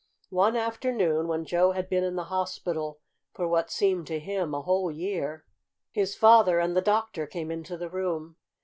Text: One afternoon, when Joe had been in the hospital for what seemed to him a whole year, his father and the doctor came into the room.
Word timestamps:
One 0.31 0.55
afternoon, 0.55 1.27
when 1.27 1.45
Joe 1.45 1.73
had 1.73 1.87
been 1.87 2.03
in 2.03 2.15
the 2.15 2.23
hospital 2.33 3.01
for 3.33 3.47
what 3.47 3.69
seemed 3.69 4.07
to 4.07 4.17
him 4.19 4.51
a 4.55 4.63
whole 4.63 4.89
year, 4.91 5.45
his 5.91 6.15
father 6.15 6.57
and 6.59 6.75
the 6.75 6.81
doctor 6.81 7.27
came 7.27 7.51
into 7.51 7.77
the 7.77 7.87
room. 7.91 8.37